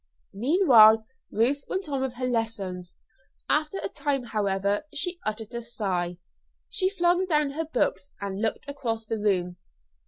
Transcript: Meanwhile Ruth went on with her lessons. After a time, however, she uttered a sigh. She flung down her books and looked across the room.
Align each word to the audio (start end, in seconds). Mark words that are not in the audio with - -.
Meanwhile 0.33 1.05
Ruth 1.31 1.63
went 1.67 1.87
on 1.87 2.01
with 2.01 2.15
her 2.15 2.25
lessons. 2.25 2.95
After 3.47 3.77
a 3.83 3.87
time, 3.87 4.23
however, 4.23 4.87
she 4.91 5.19
uttered 5.27 5.53
a 5.53 5.61
sigh. 5.61 6.17
She 6.71 6.89
flung 6.89 7.27
down 7.27 7.51
her 7.51 7.65
books 7.65 8.09
and 8.19 8.41
looked 8.41 8.67
across 8.67 9.05
the 9.05 9.19
room. 9.19 9.57